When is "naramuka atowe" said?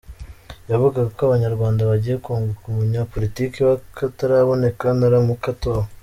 4.99-5.87